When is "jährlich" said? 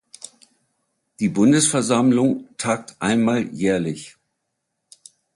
3.53-4.17